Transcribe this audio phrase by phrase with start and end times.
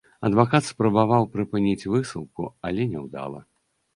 [0.27, 3.45] Адвакат спрабаваў прыпыніць высылку, але няўдала.